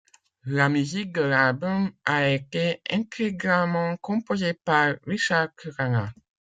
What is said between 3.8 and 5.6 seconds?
composée par Vishal